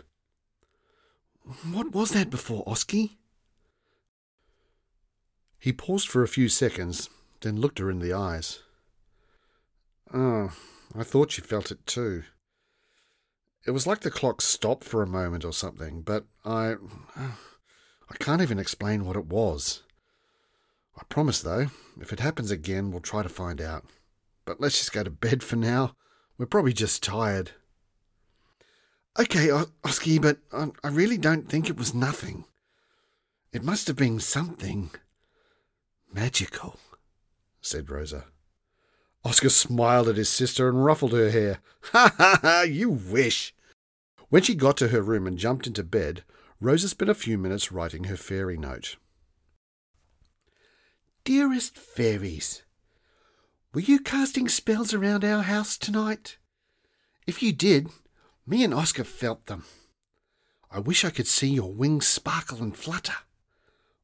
What 1.72 1.94
was 1.94 2.12
that 2.12 2.30
before, 2.30 2.68
Oski? 2.68 3.18
He 5.58 5.72
paused 5.72 6.10
for 6.10 6.24
a 6.24 6.28
few 6.28 6.50
seconds, 6.50 7.10
then 7.40 7.62
looked 7.62 7.80
her 7.80 7.90
in 7.90 8.00
the 8.00 8.12
eyes. 8.12 8.60
Oh, 10.14 10.52
I 10.94 11.04
thought 11.04 11.38
you 11.38 11.44
felt 11.44 11.72
it 11.72 11.88
too. 11.88 12.24
It 13.66 13.72
was 13.72 13.88
like 13.88 14.02
the 14.02 14.12
clock 14.12 14.42
stopped 14.42 14.84
for 14.84 15.02
a 15.02 15.08
moment 15.08 15.46
or 15.46 15.54
something, 15.54 16.02
but 16.02 16.26
I. 16.44 16.76
I 17.16 18.16
can't 18.20 18.42
even 18.42 18.60
explain 18.60 19.06
what 19.06 19.16
it 19.16 19.28
was. 19.28 19.84
I 20.98 21.04
promise, 21.08 21.42
though, 21.42 21.68
if 22.02 22.12
it 22.12 22.20
happens 22.20 22.52
again, 22.52 22.92
we'll 22.92 23.00
try 23.00 23.24
to 23.24 23.30
find 23.30 23.62
out. 23.62 23.86
But 24.44 24.60
let's 24.60 24.80
just 24.80 24.92
go 24.92 25.02
to 25.02 25.10
bed 25.10 25.44
for 25.44 25.56
now. 25.56 25.96
We're 26.38 26.46
probably 26.46 26.74
just 26.74 27.02
tired. 27.02 27.52
Okay, 29.20 29.52
Oski, 29.84 30.18
but 30.18 30.38
I, 30.52 30.70
I 30.84 30.88
really 30.88 31.18
don't 31.18 31.48
think 31.48 31.70
it 31.70 31.78
was 31.78 31.94
nothing. 31.94 32.46
It 33.52 33.64
must 33.64 33.88
have 33.88 33.96
been 33.96 34.20
something 34.20 34.90
magical, 36.12 36.80
said 37.62 37.92
Rosa. 37.92 38.26
Oskar 39.24 39.50
smiled 39.50 40.10
at 40.10 40.18
his 40.18 40.30
sister 40.30 40.68
and 40.68 40.84
ruffled 40.84 41.14
her 41.14 41.30
hair. 41.30 41.60
Ha 41.92 42.14
ha 42.18 42.40
ha, 42.42 42.62
you 42.62 42.90
wish! 42.90 43.54
When 44.30 44.42
she 44.42 44.56
got 44.56 44.78
to 44.78 44.88
her 44.88 45.02
room 45.02 45.28
and 45.28 45.38
jumped 45.38 45.68
into 45.68 45.84
bed, 45.84 46.24
Rosa 46.60 46.90
spent 46.90 47.12
a 47.12 47.16
few 47.16 47.38
minutes 47.38 47.72
writing 47.72 48.06
her 48.06 48.18
fairy 48.18 48.58
note. 48.58 48.96
Dearest 51.24 51.78
fairies, 51.78 52.64
were 53.74 53.82
you 53.82 54.00
casting 54.00 54.48
spells 54.50 54.94
around 54.94 55.24
our 55.24 55.44
house 55.44 55.78
tonight? 55.78 56.38
If 57.26 57.42
you 57.42 57.52
did, 57.52 57.90
me 58.46 58.64
and 58.64 58.74
Oskar 58.74 59.04
felt 59.04 59.46
them. 59.46 59.66
I 60.70 60.80
wish 60.80 61.06
I 61.06 61.12
could 61.12 61.28
see 61.28 61.50
your 61.50 61.72
wings 61.72 62.08
sparkle 62.08 62.62
and 62.62 62.76
flutter. 62.76 63.14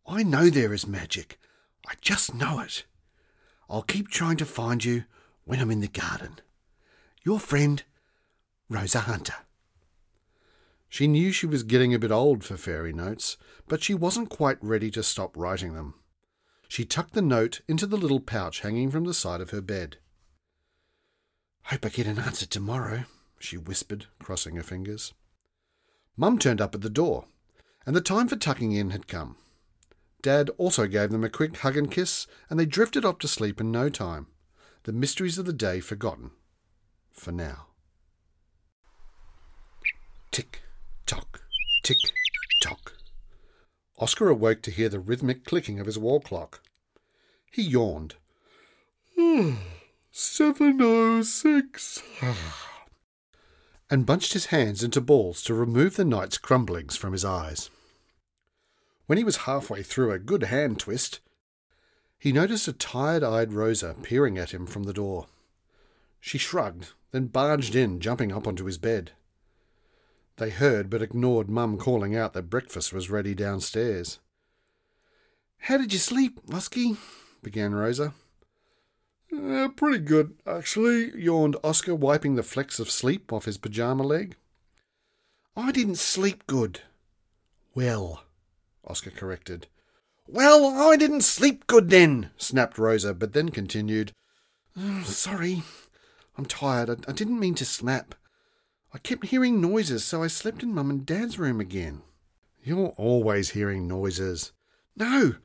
I 0.05 0.24
know 0.24 0.50
there 0.50 0.74
is 0.74 0.88
magic. 0.88 1.39
I 1.88 1.93
just 2.01 2.34
know 2.34 2.60
it. 2.60 2.86
I'll 3.69 3.84
keep 3.84 4.08
trying 4.08 4.38
to 4.38 4.46
find 4.46 4.84
you 4.84 5.05
when 5.46 5.60
I'm 5.60 5.72
in 5.72 5.81
the 5.81 5.88
garden. 5.88 6.39
Your 7.24 7.39
friend, 7.39 7.84
Rosa 8.69 9.01
Hunter. 9.01 9.36
She 10.88 11.08
knew 11.08 11.31
she 11.31 11.46
was 11.46 11.63
getting 11.63 11.93
a 11.93 12.00
bit 12.00 12.12
old 12.12 12.43
for 12.43 12.58
fairy 12.58 12.93
notes, 12.93 13.38
but 13.67 13.84
she 13.84 13.93
wasn't 13.93 14.29
quite 14.29 14.58
ready 14.63 14.89
to 14.91 15.03
stop 15.03 15.38
writing 15.38 15.74
them. 15.74 15.96
She 16.67 16.86
tucked 16.86 17.13
the 17.13 17.22
note 17.22 17.62
into 17.67 17.86
the 17.86 17.98
little 17.98 18.19
pouch 18.19 18.62
hanging 18.62 18.89
from 18.89 19.05
the 19.05 19.13
side 19.13 19.41
of 19.41 19.51
her 19.51 19.62
bed. 19.62 19.98
Hope 21.63 21.86
I 21.86 21.89
get 21.89 22.08
an 22.08 22.19
answer 22.19 22.46
tomorrow, 22.46 23.05
she 23.39 23.58
whispered, 23.58 24.05
crossing 24.19 24.55
her 24.55 24.63
fingers. 24.63 25.13
Mum 26.15 26.38
turned 26.38 26.62
up 26.62 26.75
at 26.75 26.81
the 26.81 26.89
door, 26.89 27.25
and 27.86 27.96
the 27.96 28.01
time 28.01 28.27
for 28.27 28.36
tucking 28.36 28.74
in 28.74 28.89
had 28.89 29.08
come. 29.08 29.38
Dad 30.22 30.50
also 30.58 30.86
gave 30.86 31.12
them 31.12 31.24
a 31.24 31.29
quick 31.29 31.55
hug 31.58 31.77
and 31.77 31.89
kiss, 31.89 32.27
and 32.50 32.60
they 32.60 32.65
drifted 32.65 33.05
off 33.05 33.19
to 33.19 33.27
sleep 33.27 33.62
in 33.62 33.72
no 33.72 33.89
time, 33.89 34.27
the 34.84 34.91
mysteries 34.91 35.38
of 35.38 35.46
the 35.46 35.53
day 35.53 35.79
forgotten. 35.79 36.31
For 37.12 37.31
now. 37.31 37.67
Tick, 40.31 40.62
tock, 41.05 41.41
tick, 41.84 41.98
tock. 42.62 42.93
Oskar 43.98 44.29
awoke 44.29 44.62
to 44.63 44.72
hear 44.72 44.89
the 44.89 45.00
rhythmic 45.00 45.46
clicking 45.46 45.79
of 45.79 45.86
his 45.86 45.98
wall 45.98 46.19
clock. 46.19 46.62
He 47.51 47.62
yawned. 47.62 48.15
Seven 50.12 50.79
oh 50.81 51.22
six. 51.22 52.01
and 53.89 54.05
bunched 54.05 54.34
his 54.34 54.48
hands 54.48 54.84
into 54.84 55.01
balls 55.01 55.41
to 55.43 55.53
remove 55.53 55.96
the 55.96 56.05
night's 56.05 56.38
crumblings 56.38 56.96
from 56.96 57.12
his 57.12 57.25
eyes. 57.25 57.69
When 59.08 59.17
he 59.17 59.24
was 59.24 59.38
halfway 59.38 59.81
through 59.81 60.12
a 60.12 60.19
good 60.19 60.43
hand 60.43 60.79
twist, 60.79 61.19
he 62.19 62.31
noticed 62.31 62.67
a 62.67 62.74
tired 62.74 63.24
eyed 63.24 63.53
Rosa 63.53 63.96
peering 64.03 64.38
at 64.38 64.51
him 64.51 64.67
from 64.67 64.84
the 64.84 64.93
door. 64.93 65.27
She 66.19 66.38
shrugged, 66.38 66.93
then 67.12 67.27
barged 67.27 67.75
in, 67.75 68.00
jumping 68.00 68.31
up 68.31 68.46
onto 68.46 68.65
his 68.65 68.77
bed. 68.77 69.12
They 70.38 70.51
heard 70.51 70.89
but 70.89 71.01
ignored 71.01 71.50
Mum 71.50 71.77
calling 71.77 72.15
out 72.15 72.34
that 72.34 72.50
breakfast 72.50 72.93
was 72.93 73.10
ready 73.10 73.34
downstairs. 73.34 74.19
How 75.63 75.77
did 75.77 75.91
you 75.91 76.00
sleep, 76.00 76.39
Oski? 76.53 76.98
began 77.41 77.74
Rosa. 77.74 78.13
Uh, 79.36 79.67
pretty 79.69 80.00
good, 80.00 80.36
actually, 80.48 81.12
yawned 81.19 81.55
Oskar, 81.63 81.93
wiping 81.93 82.36
the 82.36 82.43
flecks 82.43 82.79
of 82.79 82.89
sleep 82.89 83.31
off 83.31 83.45
his 83.45 83.57
pajama 83.57 84.03
leg. 84.03 84.36
I 85.55 85.71
didn't 85.71 85.98
sleep 85.98 86.48
good. 86.48 86.81
Well, 87.75 88.24
Oskar 88.86 89.12
corrected. 89.12 89.67
Well, 90.27 90.65
I 90.65 90.95
didn't 90.95 91.21
sleep 91.21 91.67
good 91.67 91.89
then, 91.89 92.31
snapped 92.38 92.77
Rosa, 92.77 93.13
but 93.13 93.33
then 93.33 93.50
continued. 93.50 94.13
Oh, 94.77 95.03
sorry, 95.03 95.63
I'm 96.38 96.45
tired. 96.45 96.89
I, 96.89 96.93
I 97.07 97.13
didn't 97.13 97.39
mean 97.39 97.55
to 97.55 97.65
snap. 97.65 98.15
I 98.93 98.98
kept 98.98 99.27
hearing 99.27 99.62
noises, 99.62 100.03
so 100.03 100.24
I 100.24 100.27
slept 100.27 100.63
in 100.63 100.74
Mum 100.74 100.89
and 100.89 101.05
Dad's 101.05 101.38
room 101.38 101.59
again. 101.59 102.01
You're 102.63 102.93
always 102.98 103.51
hearing 103.51 103.88
noises. 103.88 104.51
No, 104.95 105.36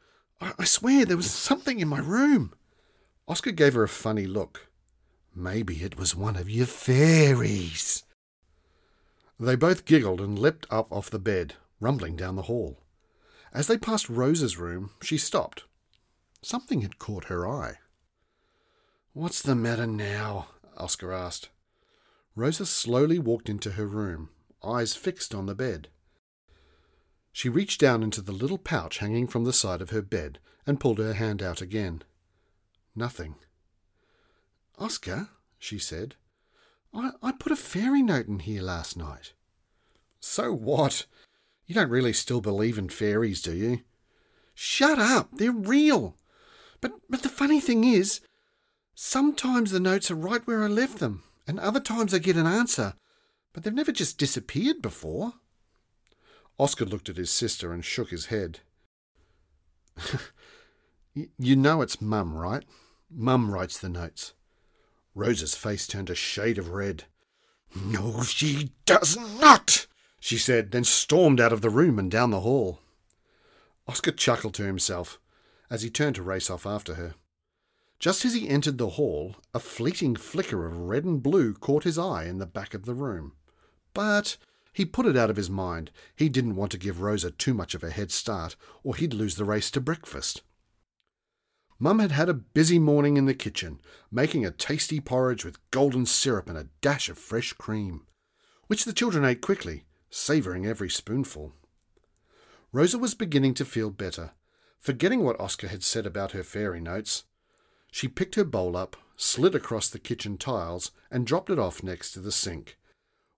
I, 0.41 0.53
I 0.59 0.65
swear 0.65 1.05
there 1.05 1.17
was 1.17 1.31
something 1.31 1.81
in 1.81 1.89
my 1.89 2.01
room. 2.01 2.55
Oskar 3.27 3.53
gave 3.53 3.75
her 3.75 3.83
a 3.83 3.89
funny 3.89 4.27
look. 4.27 4.69
Maybe 5.35 5.83
it 5.83 5.99
was 5.99 6.15
one 6.15 6.37
of 6.37 6.51
your 6.51 6.67
fairies. 6.67 8.05
They 9.41 9.57
both 9.57 9.85
giggled 9.85 10.21
and 10.21 10.39
leapt 10.39 10.67
up 10.71 10.93
off 10.93 11.11
the 11.11 11.19
bed, 11.19 11.55
rumbling 11.81 12.17
down 12.17 12.37
the 12.37 12.43
hall. 12.43 12.79
As 13.53 13.67
they 13.67 13.79
passed 13.79 14.09
Rosa's 14.09 14.59
room, 14.59 14.91
she 15.03 15.19
stopped. 15.19 15.65
Something 16.43 16.83
had 16.83 16.99
caught 16.99 17.25
her 17.25 17.49
eye. 17.49 17.79
What's 19.13 19.43
the 19.43 19.55
matter 19.55 19.87
now? 19.87 20.49
Oskar 20.77 21.13
asked. 21.13 21.49
Rosa 22.37 22.67
slowly 22.67 23.19
walked 23.19 23.49
into 23.49 23.73
her 23.73 23.87
room, 23.87 24.31
eyes 24.63 24.95
fixed 24.95 25.35
on 25.35 25.47
the 25.47 25.55
bed. 25.55 25.89
She 27.33 27.49
reached 27.49 27.81
down 27.81 28.03
into 28.03 28.21
the 28.21 28.33
little 28.33 28.59
pouch 28.59 28.99
hanging 28.99 29.27
from 29.29 29.45
the 29.45 29.53
side 29.53 29.81
of 29.81 29.91
her 29.91 30.03
bed 30.03 30.39
and 30.67 30.81
pulled 30.81 30.99
her 30.99 31.15
hand 31.15 31.43
out 31.43 31.61
again. 31.61 32.03
Nothing. 32.97 33.35
Oskar, 34.79 35.29
she 35.59 35.79
said, 35.79 36.15
I, 36.93 37.11
I 37.23 37.33
put 37.33 37.53
a 37.53 37.57
fairy 37.57 38.03
note 38.03 38.27
in 38.29 38.41
here 38.41 38.63
last 38.63 38.97
night. 38.97 39.33
So 40.21 40.53
what? 40.53 41.07
You 41.67 41.75
don't 41.75 41.91
really 41.91 42.13
still 42.13 42.41
believe 42.41 42.79
in 42.79 42.89
fairies, 42.89 43.43
do 43.43 43.55
you? 43.55 43.81
Shut 44.55 44.99
up! 44.99 45.31
They're 45.33 45.53
real! 45.53 46.17
But, 46.81 46.93
but 47.09 47.23
the 47.23 47.29
funny 47.29 47.61
thing 47.61 47.85
is, 47.85 48.21
sometimes 48.95 49.71
the 49.71 49.81
notes 49.81 50.11
are 50.11 50.17
right 50.17 50.47
where 50.47 50.63
I 50.63 50.69
left 50.69 50.99
them, 50.99 51.23
and 51.47 51.59
other 51.59 51.81
times 51.81 52.15
I 52.15 52.19
get 52.19 52.37
an 52.37 52.47
answer, 52.47 52.95
but 53.53 53.65
they've 53.65 53.75
never 53.75 53.93
just 53.93 54.19
disappeared 54.19 54.83
before. 54.83 55.35
Oskar 56.59 56.85
looked 56.85 57.09
at 57.09 57.17
his 57.17 57.31
sister 57.31 57.73
and 57.73 57.85
shook 57.85 58.11
his 58.11 58.27
head. 58.27 58.61
you 61.39 61.57
know 61.57 61.83
it's 61.83 62.01
Mum, 62.01 62.37
right? 62.37 62.65
Mum 63.17 63.51
writes 63.53 63.79
the 63.79 63.89
notes. 63.89 64.35
Rosa's 65.15 65.55
face 65.55 65.87
turned 65.87 66.11
a 66.11 66.15
shade 66.15 66.59
of 66.59 66.71
red. 66.71 67.05
No, 67.75 68.23
she 68.23 68.73
does 68.87 69.17
not, 69.17 69.87
she 70.19 70.37
said, 70.37 70.73
then 70.73 70.85
stormed 70.85 71.41
out 71.41 71.53
of 71.53 71.61
the 71.61 71.71
room 71.71 71.99
and 71.99 72.11
down 72.11 72.31
the 72.31 72.41
hall. 72.41 72.81
Oskar 73.87 74.13
chuckled 74.13 74.55
to 74.55 74.65
himself 74.65 75.21
as 75.71 75.83
he 75.83 75.91
turned 75.91 76.17
to 76.17 76.23
race 76.23 76.51
off 76.51 76.67
after 76.67 76.95
her. 76.95 77.15
Just 77.99 78.25
as 78.25 78.35
he 78.35 78.49
entered 78.49 78.79
the 78.79 78.91
hall, 78.91 79.37
a 79.53 79.61
fleeting 79.61 80.17
flicker 80.17 80.67
of 80.67 80.77
red 80.77 81.05
and 81.05 81.23
blue 81.23 81.55
caught 81.55 81.85
his 81.85 81.99
eye 81.99 82.25
in 82.25 82.39
the 82.39 82.47
back 82.47 82.75
of 82.75 82.85
the 82.85 82.95
room. 82.95 83.33
But 83.93 84.37
he 84.73 84.85
put 84.85 85.07
it 85.07 85.17
out 85.17 85.31
of 85.31 85.37
his 85.37 85.49
mind. 85.49 85.91
He 86.17 86.29
didn't 86.29 86.57
want 86.57 86.73
to 86.73 86.79
give 86.79 87.01
Rosa 87.01 87.31
too 87.31 87.55
much 87.55 87.75
of 87.75 87.85
a 87.85 87.91
head 87.91 88.11
start, 88.11 88.57
or 88.83 88.97
he'd 88.97 89.15
lose 89.15 89.37
the 89.37 89.45
race 89.45 89.71
to 89.71 89.81
breakfast. 89.81 90.43
Mum 91.85 91.99
had 91.99 92.13
had 92.13 92.31
a 92.31 92.33
busy 92.33 92.79
morning 92.79 93.19
in 93.19 93.27
the 93.27 93.35
kitchen, 93.35 93.79
making 94.11 94.47
a 94.47 94.51
tasty 94.51 95.01
porridge 95.01 95.45
with 95.45 95.71
golden 95.71 96.07
syrup 96.07 96.49
and 96.49 96.57
a 96.57 96.69
dash 96.81 97.11
of 97.11 97.19
fresh 97.19 97.53
cream, 97.53 98.07
which 98.69 98.87
the 98.87 98.93
children 98.95 99.23
ate 99.23 99.43
quickly, 99.43 99.85
savouring 100.09 100.65
every 100.65 100.89
spoonful. 100.89 101.53
Rosa 102.73 102.97
was 102.97 103.15
beginning 103.15 103.53
to 103.53 103.67
feel 103.67 103.91
better, 103.91 104.31
forgetting 104.81 105.23
what 105.23 105.39
Oskar 105.39 105.69
had 105.69 105.83
said 105.83 106.07
about 106.07 106.33
her 106.33 106.43
fairy 106.43 106.81
notes. 106.81 107.25
She 107.93 108.09
picked 108.09 108.37
her 108.37 108.45
bowl 108.45 108.79
up, 108.79 108.97
slid 109.19 109.55
across 109.55 109.91
the 109.91 109.99
kitchen 109.99 110.39
tiles, 110.39 110.91
and 111.11 111.27
dropped 111.27 111.51
it 111.51 111.59
off 111.59 111.83
next 111.83 112.13
to 112.13 112.21
the 112.21 112.33
sink, 112.33 112.79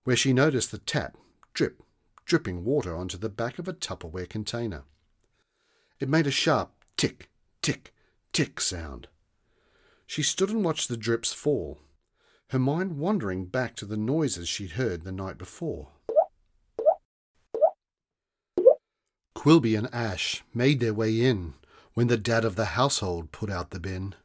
where 0.05 0.15
she 0.15 0.31
noticed 0.31 0.71
the 0.71 0.77
tap 0.77 1.17
drip, 1.53 1.83
dripping 2.23 2.63
water 2.63 2.95
onto 2.95 3.17
the 3.17 3.27
back 3.27 3.59
of 3.59 3.67
a 3.67 3.73
Tupperware 3.73 4.29
container. 4.29 4.85
It 5.99 6.07
made 6.07 6.27
a 6.27 6.31
sharp 6.31 6.71
tick, 6.95 7.29
tick, 7.61 7.93
tick 8.33 8.59
sound. 8.61 9.07
She 10.05 10.23
stood 10.23 10.49
and 10.49 10.63
watched 10.63 10.89
the 10.89 10.97
drips 10.97 11.33
fall, 11.33 11.79
her 12.49 12.59
mind 12.59 12.97
wandering 12.97 13.45
back 13.45 13.75
to 13.75 13.85
the 13.85 13.97
noises 13.97 14.47
she'd 14.47 14.71
heard 14.71 15.03
the 15.03 15.11
night 15.11 15.37
before. 15.37 15.89
Quilby 19.35 19.75
and 19.75 19.93
Ash 19.93 20.43
made 20.53 20.79
their 20.79 20.93
way 20.93 21.21
in 21.21 21.53
when 21.93 22.07
the 22.07 22.17
dad 22.17 22.45
of 22.45 22.55
the 22.55 22.65
household 22.77 23.31
put 23.31 23.49
out 23.49 23.71
the 23.71 23.79
bin. 23.79 24.15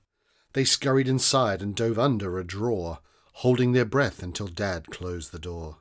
They 0.52 0.64
scurried 0.64 1.08
inside 1.08 1.62
and 1.62 1.74
dove 1.74 1.98
under 1.98 2.38
a 2.38 2.44
drawer, 2.44 2.98
holding 3.34 3.72
their 3.72 3.84
breath 3.84 4.22
until 4.22 4.48
Dad 4.48 4.90
closed 4.90 5.32
the 5.32 5.38
door. 5.38 5.78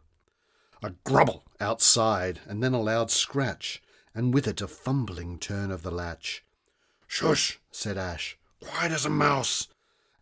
A 0.82 0.92
grubble 1.04 1.44
outside, 1.60 2.40
and 2.48 2.64
then 2.64 2.74
a 2.74 2.82
loud 2.82 3.12
scratch, 3.12 3.84
and 4.16 4.34
with 4.34 4.48
it 4.48 4.62
a 4.62 4.68
fumbling 4.68 5.38
turn 5.38 5.70
of 5.70 5.84
the 5.84 5.92
latch. 5.92 6.44
Shush, 7.14 7.60
said 7.72 7.98
Ash. 7.98 8.38
Quiet 8.62 8.94
as 8.94 9.06
a 9.06 9.10
mouse, 9.10 9.68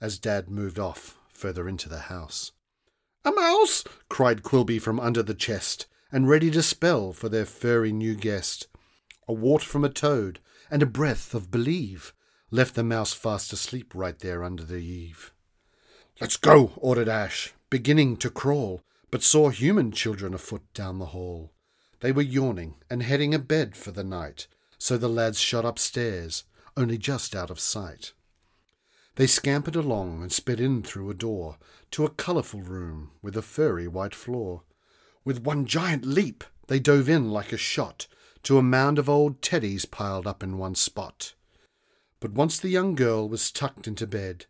as 0.01 0.17
Dad 0.17 0.49
moved 0.49 0.79
off 0.79 1.19
further 1.31 1.69
into 1.69 1.87
the 1.87 2.09
house. 2.09 2.51
A 3.23 3.31
mouse! 3.31 3.83
cried 4.09 4.41
Quilby 4.41 4.79
from 4.79 4.99
under 4.99 5.21
the 5.21 5.35
chest, 5.35 5.85
and 6.11 6.27
ready 6.27 6.49
to 6.49 6.63
spell 6.63 7.13
for 7.13 7.29
their 7.29 7.45
furry 7.45 7.91
new 7.91 8.15
guest. 8.15 8.67
A 9.27 9.33
wart 9.33 9.61
from 9.61 9.85
a 9.85 9.89
toad, 9.89 10.39
and 10.71 10.81
a 10.81 10.87
breath 10.87 11.35
of 11.35 11.51
believe, 11.51 12.11
left 12.49 12.73
the 12.73 12.83
mouse 12.83 13.13
fast 13.13 13.53
asleep 13.53 13.93
right 13.93 14.17
there 14.17 14.43
under 14.43 14.63
the 14.63 14.77
eave. 14.77 15.31
Let's 16.19 16.37
go, 16.37 16.73
ordered 16.75 17.07
Ash, 17.07 17.53
beginning 17.69 18.17
to 18.17 18.31
crawl, 18.31 18.81
but 19.11 19.21
saw 19.21 19.49
human 19.49 19.91
children 19.91 20.33
afoot 20.33 20.63
down 20.73 20.97
the 20.97 21.13
hall. 21.13 21.53
They 21.99 22.11
were 22.11 22.23
yawning 22.23 22.77
and 22.89 23.03
heading 23.03 23.35
a 23.35 23.39
bed 23.39 23.77
for 23.77 23.91
the 23.91 24.03
night, 24.03 24.47
so 24.79 24.97
the 24.97 25.07
lads 25.07 25.39
shot 25.39 25.65
upstairs, 25.65 26.45
only 26.79 26.97
just 26.97 27.35
out 27.35 27.51
of 27.51 27.59
sight. 27.59 28.13
They 29.15 29.27
scampered 29.27 29.75
along 29.75 30.21
and 30.21 30.31
sped 30.31 30.61
in 30.61 30.81
through 30.81 31.09
a 31.09 31.13
door 31.13 31.57
to 31.91 32.05
a 32.05 32.09
colourful 32.09 32.61
room 32.61 33.11
with 33.21 33.35
a 33.35 33.41
furry 33.41 33.85
white 33.85 34.15
floor. 34.15 34.63
With 35.25 35.43
one 35.43 35.65
giant 35.65 36.05
leap, 36.05 36.45
they 36.67 36.79
dove 36.79 37.09
in 37.09 37.29
like 37.29 37.51
a 37.51 37.57
shot 37.57 38.07
to 38.43 38.57
a 38.57 38.63
mound 38.63 38.97
of 38.97 39.09
old 39.09 39.41
teddies 39.41 39.85
piled 39.85 40.25
up 40.25 40.41
in 40.41 40.57
one 40.57 40.73
spot. 40.73 41.33
But 42.21 42.31
once 42.31 42.57
the 42.57 42.69
young 42.69 42.95
girl 42.95 43.27
was 43.27 43.51
tucked 43.51 43.85
into 43.85 44.07
bed, 44.07 44.45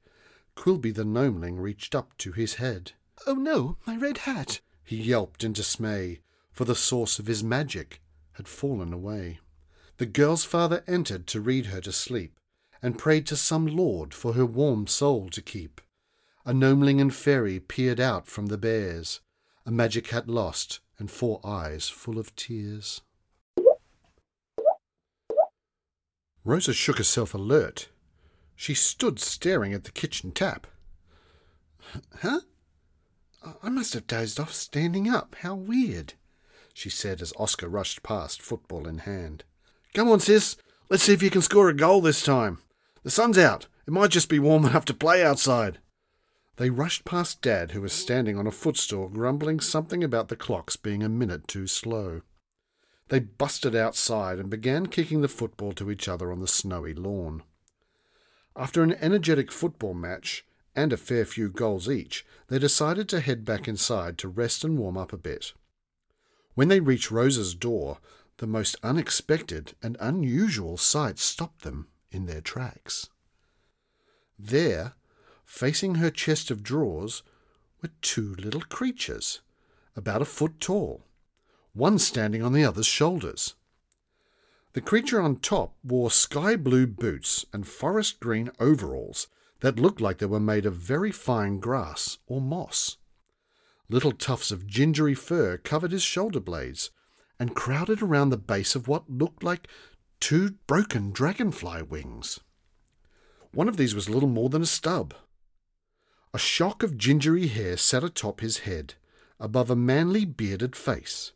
Quilby 0.55 0.91
the 0.91 1.05
gnomeling 1.05 1.59
reached 1.59 1.95
up 1.95 2.15
to 2.19 2.31
his 2.31 2.55
head. 2.55 2.91
Oh 3.25 3.33
no, 3.33 3.77
my 3.87 3.97
red 3.97 4.19
hat! 4.19 4.59
he 4.83 4.97
yelped 4.97 5.43
in 5.43 5.53
dismay, 5.53 6.19
for 6.51 6.65
the 6.65 6.75
source 6.75 7.17
of 7.17 7.25
his 7.25 7.43
magic 7.43 8.01
had 8.33 8.47
fallen 8.47 8.93
away. 8.93 9.39
The 9.99 10.05
girl's 10.05 10.45
father 10.45 10.81
entered 10.87 11.27
to 11.27 11.41
read 11.41 11.65
her 11.65 11.81
to 11.81 11.91
sleep, 11.91 12.39
and 12.81 12.97
prayed 12.97 13.27
to 13.27 13.35
some 13.35 13.67
lord 13.67 14.13
for 14.13 14.31
her 14.31 14.45
warm 14.45 14.87
soul 14.87 15.27
to 15.31 15.41
keep. 15.41 15.81
A 16.45 16.53
gnomeling 16.53 17.01
and 17.01 17.13
fairy 17.13 17.59
peered 17.59 17.99
out 17.99 18.25
from 18.25 18.45
the 18.45 18.57
bears, 18.57 19.19
a 19.65 19.71
magic 19.71 20.07
hat 20.07 20.29
lost, 20.29 20.79
and 20.99 21.11
four 21.11 21.41
eyes 21.43 21.89
full 21.89 22.17
of 22.17 22.33
tears. 22.37 23.01
Rosa 26.45 26.71
shook 26.73 26.97
herself 26.97 27.33
alert. 27.33 27.89
She 28.55 28.73
stood 28.73 29.19
staring 29.19 29.73
at 29.73 29.83
the 29.83 29.91
kitchen 29.91 30.31
tap. 30.31 30.65
Huh? 32.21 32.39
I 33.61 33.67
must 33.67 33.93
have 33.95 34.07
dozed 34.07 34.39
off 34.39 34.53
standing 34.53 35.09
up. 35.09 35.35
How 35.41 35.55
weird, 35.55 36.13
she 36.73 36.89
said 36.89 37.21
as 37.21 37.33
Oskar 37.37 37.67
rushed 37.67 38.01
past, 38.01 38.41
football 38.41 38.87
in 38.87 38.99
hand. 38.99 39.43
Come 39.93 40.09
on, 40.09 40.19
sis. 40.19 40.55
Let's 40.89 41.03
see 41.03 41.13
if 41.13 41.23
you 41.23 41.29
can 41.29 41.41
score 41.41 41.69
a 41.69 41.75
goal 41.75 42.01
this 42.01 42.23
time. 42.23 42.59
The 43.03 43.09
sun's 43.09 43.37
out. 43.37 43.67
It 43.87 43.93
might 43.93 44.11
just 44.11 44.29
be 44.29 44.39
warm 44.39 44.65
enough 44.65 44.85
to 44.85 44.93
play 44.93 45.23
outside. 45.23 45.79
They 46.57 46.69
rushed 46.69 47.05
past 47.05 47.41
Dad, 47.41 47.71
who 47.71 47.81
was 47.81 47.93
standing 47.93 48.37
on 48.37 48.45
a 48.45 48.51
footstool, 48.51 49.07
grumbling 49.07 49.59
something 49.59 50.03
about 50.03 50.27
the 50.27 50.35
clocks 50.35 50.75
being 50.75 51.01
a 51.01 51.09
minute 51.09 51.47
too 51.47 51.67
slow. 51.67 52.21
They 53.07 53.19
busted 53.19 53.75
outside 53.75 54.37
and 54.39 54.49
began 54.49 54.87
kicking 54.87 55.21
the 55.21 55.27
football 55.27 55.71
to 55.73 55.89
each 55.89 56.07
other 56.07 56.31
on 56.31 56.39
the 56.39 56.47
snowy 56.47 56.93
lawn. 56.93 57.43
After 58.55 58.83
an 58.83 58.93
energetic 58.93 59.51
football 59.51 59.93
match 59.93 60.45
and 60.75 60.93
a 60.93 60.97
fair 60.97 61.25
few 61.25 61.49
goals 61.49 61.89
each, 61.89 62.25
they 62.49 62.59
decided 62.59 63.09
to 63.09 63.21
head 63.21 63.45
back 63.45 63.67
inside 63.67 64.17
to 64.19 64.27
rest 64.27 64.63
and 64.63 64.77
warm 64.77 64.97
up 64.97 65.13
a 65.13 65.17
bit. 65.17 65.53
When 66.53 66.67
they 66.67 66.79
reached 66.79 67.09
Rosa's 67.09 67.55
door, 67.55 67.99
the 68.39 68.47
most 68.47 68.75
unexpected 68.83 69.73
and 69.83 69.95
unusual 69.99 70.77
sight 70.77 71.19
stopped 71.19 71.61
them 71.61 71.87
in 72.11 72.25
their 72.25 72.41
tracks. 72.41 73.09
There, 74.37 74.93
facing 75.45 75.95
her 75.95 76.09
chest 76.09 76.49
of 76.49 76.63
drawers, 76.63 77.23
were 77.81 77.91
two 78.01 78.35
little 78.35 78.61
creatures, 78.61 79.41
about 79.95 80.21
a 80.21 80.25
foot 80.25 80.59
tall 80.59 81.03
one 81.73 81.99
standing 81.99 82.41
on 82.41 82.53
the 82.53 82.65
other's 82.65 82.87
shoulders. 82.87 83.55
The 84.73 84.81
creature 84.81 85.21
on 85.21 85.37
top 85.37 85.75
wore 85.83 86.11
sky 86.11 86.55
blue 86.55 86.87
boots 86.87 87.45
and 87.53 87.67
forest 87.67 88.19
green 88.19 88.51
overalls 88.59 89.27
that 89.61 89.79
looked 89.79 90.01
like 90.01 90.17
they 90.17 90.25
were 90.25 90.39
made 90.39 90.65
of 90.65 90.75
very 90.75 91.11
fine 91.11 91.59
grass 91.59 92.17
or 92.27 92.41
moss. 92.41 92.97
Little 93.87 94.11
tufts 94.11 94.51
of 94.51 94.67
gingery 94.67 95.13
fur 95.13 95.57
covered 95.57 95.91
his 95.91 96.03
shoulder 96.03 96.39
blades 96.39 96.91
and 97.39 97.55
crowded 97.55 98.01
around 98.01 98.29
the 98.29 98.37
base 98.37 98.75
of 98.75 98.87
what 98.87 99.09
looked 99.09 99.43
like 99.43 99.67
two 100.19 100.51
broken 100.67 101.11
dragonfly 101.11 101.81
wings. 101.81 102.39
One 103.51 103.69
of 103.69 103.77
these 103.77 103.95
was 103.95 104.09
little 104.09 104.29
more 104.29 104.49
than 104.49 104.61
a 104.61 104.67
stub. 104.67 105.13
A 106.33 106.37
shock 106.37 106.83
of 106.83 106.97
gingery 106.97 107.47
hair 107.47 107.77
sat 107.77 108.03
atop 108.03 108.41
his 108.41 108.59
head, 108.59 108.93
above 109.39 109.71
a 109.71 109.75
manly 109.75 110.25
bearded 110.25 110.75
face. 110.75 111.31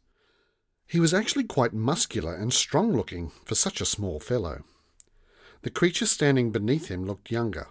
He 0.85 0.99
was 0.99 1.13
actually 1.13 1.45
quite 1.45 1.73
muscular 1.73 2.35
and 2.35 2.53
strong 2.53 2.95
looking 2.95 3.31
for 3.45 3.55
such 3.55 3.81
a 3.81 3.85
small 3.85 4.19
fellow. 4.19 4.63
The 5.63 5.71
creature 5.71 6.05
standing 6.05 6.51
beneath 6.51 6.89
him 6.89 7.05
looked 7.05 7.31
younger. 7.31 7.67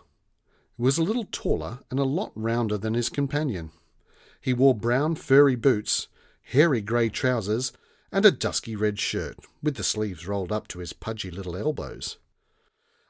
He 0.77 0.83
was 0.83 0.99
a 0.99 1.05
little 1.05 1.29
taller 1.31 1.81
and 1.91 2.01
a 2.01 2.05
lot 2.05 2.33
rounder 2.35 2.79
than 2.79 2.95
his 2.95 3.11
companion. 3.11 3.71
He 4.41 4.53
wore 4.53 4.75
brown 4.75 5.15
furry 5.15 5.55
boots, 5.55 6.09
hairy 6.43 6.81
grey 6.81 7.11
trousers, 7.11 7.73
and 8.13 8.27
a 8.27 8.31
dusky 8.31 8.77
red 8.77 8.99
shirt, 8.99 9.39
with 9.63 9.77
the 9.77 9.83
sleeves 9.83 10.29
rolled 10.29 10.53
up 10.53 10.69
to 10.69 10.81
his 10.81 10.93
pudgy 10.93 11.31
little 11.31 11.57
elbows. 11.57 12.19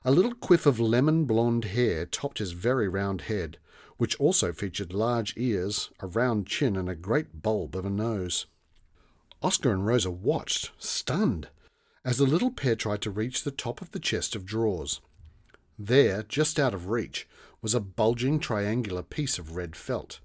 A 0.04 0.12
little 0.12 0.34
quiff 0.34 0.64
of 0.64 0.80
lemon 0.80 1.24
blonde 1.24 1.66
hair 1.66 2.06
topped 2.06 2.38
his 2.38 2.52
very 2.52 2.88
round 2.88 3.22
head, 3.22 3.58
which 3.98 4.18
also 4.18 4.52
featured 4.52 4.92
large 4.92 5.34
ears, 5.36 5.90
a 6.00 6.06
round 6.06 6.46
chin, 6.46 6.76
and 6.76 6.88
a 6.88 6.94
great 6.94 7.42
bulb 7.42 7.76
of 7.76 7.84
a 7.84 7.90
nose. 7.90 8.46
Oskar 9.42 9.72
and 9.72 9.86
Rosa 9.86 10.10
watched, 10.10 10.70
stunned, 10.78 11.48
as 12.04 12.18
the 12.18 12.26
little 12.26 12.50
pair 12.50 12.76
tried 12.76 13.02
to 13.02 13.10
reach 13.10 13.42
the 13.42 13.50
top 13.50 13.80
of 13.80 13.90
the 13.90 14.00
chest 14.00 14.34
of 14.36 14.46
drawers. 14.46 15.00
There, 15.78 16.22
just 16.24 16.58
out 16.58 16.74
of 16.74 16.88
reach, 16.88 17.28
was 17.60 17.74
a 17.74 17.80
bulging 17.80 18.40
triangular 18.40 19.02
piece 19.02 19.38
of 19.38 19.56
red 19.56 19.74
felt. 19.76 20.20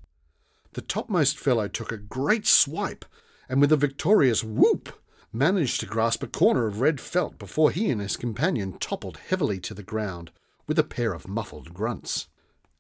The 0.73 0.81
topmost 0.81 1.37
fellow 1.37 1.67
took 1.67 1.91
a 1.91 1.97
great 1.97 2.45
swipe, 2.45 3.05
and 3.49 3.61
with 3.61 3.71
a 3.71 3.77
victorious 3.77 4.43
whoop, 4.43 5.01
managed 5.33 5.79
to 5.79 5.85
grasp 5.85 6.23
a 6.23 6.27
corner 6.27 6.67
of 6.67 6.81
red 6.81 6.99
felt 6.99 7.37
before 7.37 7.71
he 7.71 7.89
and 7.89 8.01
his 8.01 8.17
companion 8.17 8.73
toppled 8.79 9.17
heavily 9.29 9.59
to 9.59 9.73
the 9.73 9.83
ground 9.83 10.31
with 10.67 10.79
a 10.79 10.83
pair 10.83 11.13
of 11.13 11.27
muffled 11.27 11.73
grunts. 11.73 12.27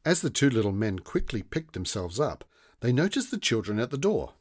As 0.05 0.21
the 0.21 0.29
two 0.29 0.49
little 0.49 0.71
men 0.71 0.99
quickly 0.99 1.43
picked 1.43 1.73
themselves 1.73 2.19
up, 2.19 2.45
they 2.79 2.91
noticed 2.91 3.31
the 3.31 3.37
children 3.37 3.79
at 3.79 3.91
the 3.91 3.97
door. 3.97 4.33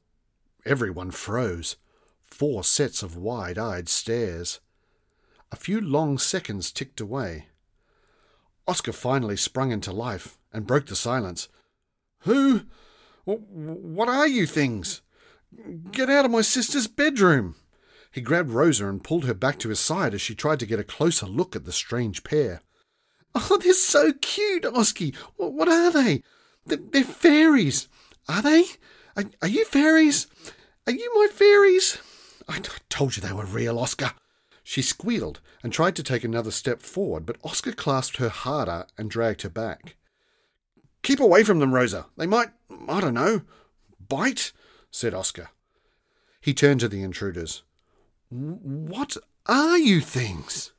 Everyone 0.64 1.10
froze. 1.10 1.76
Four 2.24 2.64
sets 2.64 3.02
of 3.02 3.16
wide 3.16 3.58
eyed 3.58 3.88
stares. 3.88 4.60
A 5.52 5.56
few 5.56 5.80
long 5.80 6.18
seconds 6.18 6.72
ticked 6.72 7.00
away. 7.00 7.46
Oskar 8.66 8.92
finally 8.92 9.36
sprung 9.36 9.70
into 9.70 9.92
life 9.92 10.38
and 10.52 10.66
broke 10.66 10.86
the 10.86 10.96
silence. 10.96 11.48
Who? 12.20 12.62
What 13.24 14.08
are 14.08 14.26
you 14.26 14.46
things? 14.46 15.02
Get 15.90 16.10
out 16.10 16.24
of 16.24 16.30
my 16.30 16.42
sister's 16.42 16.86
bedroom! 16.86 17.56
He 18.12 18.20
grabbed 18.20 18.50
Rosa 18.50 18.88
and 18.88 19.04
pulled 19.04 19.26
her 19.26 19.34
back 19.34 19.58
to 19.58 19.68
his 19.68 19.80
side 19.80 20.14
as 20.14 20.20
she 20.20 20.34
tried 20.34 20.60
to 20.60 20.66
get 20.66 20.80
a 20.80 20.84
closer 20.84 21.26
look 21.26 21.54
at 21.54 21.64
the 21.64 21.72
strange 21.72 22.24
pair. 22.24 22.62
Oh, 23.34 23.58
they're 23.62 23.74
so 23.74 24.12
cute, 24.14 24.64
Oski. 24.64 25.14
What 25.36 25.68
are 25.68 25.90
they? 25.90 26.22
They're 26.64 27.04
fairies. 27.04 27.88
Are 28.28 28.42
they? 28.42 28.64
Are, 29.16 29.24
are 29.42 29.48
you 29.48 29.64
fairies? 29.66 30.26
Are 30.86 30.92
you 30.92 31.12
my 31.14 31.28
fairies? 31.32 31.98
I 32.48 32.60
told 32.88 33.16
you 33.16 33.22
they 33.22 33.32
were 33.32 33.44
real, 33.44 33.78
Oskar. 33.78 34.12
She 34.62 34.82
squealed 34.82 35.40
and 35.62 35.72
tried 35.72 35.96
to 35.96 36.02
take 36.02 36.24
another 36.24 36.50
step 36.50 36.80
forward, 36.80 37.26
but 37.26 37.36
Oskar 37.44 37.72
clasped 37.72 38.16
her 38.16 38.28
harder 38.28 38.86
and 38.96 39.10
dragged 39.10 39.42
her 39.42 39.50
back. 39.50 39.96
Keep 41.02 41.20
away 41.20 41.44
from 41.44 41.58
them, 41.58 41.74
Rosa. 41.74 42.06
They 42.16 42.26
might, 42.26 42.48
I 42.88 43.00
don't 43.00 43.14
know, 43.14 43.42
bite, 44.08 44.52
said 44.96 45.12
Oskar. 45.12 45.50
He 46.40 46.54
turned 46.54 46.80
to 46.80 46.88
the 46.88 47.02
intruders. 47.02 47.62
What 48.30 49.18
are 49.44 49.76
you 49.76 50.00
things? 50.00 50.72